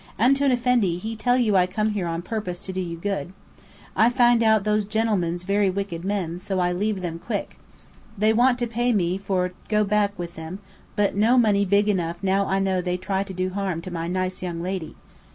[0.17, 3.33] "Antoun Effendi, he tell you I come here on purpose to do you good.
[3.95, 7.59] I find out those genlemens very wicked men, so I leave them quick.
[8.17, 10.57] They want to pay me for go back with them,
[10.95, 14.07] but no money big enough now I know they try to do harm to my
[14.07, 14.95] nice young lady.